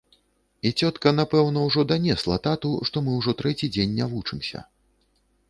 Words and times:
І 0.69 0.69
цётка, 0.79 1.11
напэўна, 1.19 1.65
ужо 1.69 1.83
данесла 1.91 2.39
тату, 2.49 2.73
што 2.91 3.05
мы 3.05 3.19
ўжо 3.19 3.37
трэці 3.43 3.71
дзень 3.77 3.95
не 4.01 4.11
вучымся. 4.17 4.65